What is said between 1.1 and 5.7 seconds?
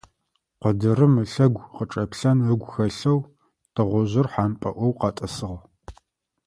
ылъэгу къычӀэплъэн ыгу хэлъэу тыгъужъыр хьампӀэloy къэтӀысыгъ.